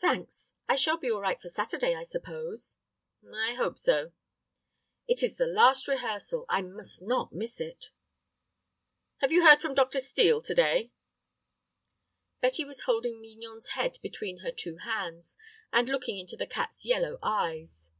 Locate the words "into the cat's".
16.18-16.84